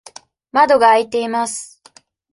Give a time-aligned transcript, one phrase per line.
[0.51, 1.79] 窓が開いています。